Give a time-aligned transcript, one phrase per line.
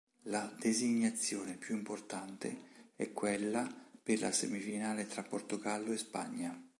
[0.23, 3.69] La designazione più importante è quella
[4.01, 6.59] per la semifinale tra Portogallo e Spagna.